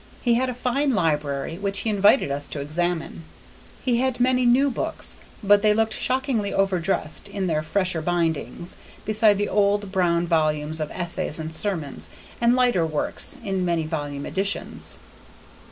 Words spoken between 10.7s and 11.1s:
of